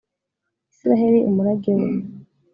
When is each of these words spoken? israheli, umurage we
israheli, 0.73 1.19
umurage 1.29 1.69
we 1.79 1.87